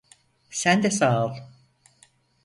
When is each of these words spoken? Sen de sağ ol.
Sen 0.49 0.83
de 0.83 0.91
sağ 0.99 1.15
ol. 1.25 1.31